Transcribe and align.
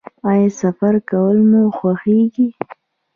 ایا 0.29 0.49
سفر 0.61 0.93
کول 1.09 1.37
مو 1.49 1.61
خوښیږي؟ 1.77 2.47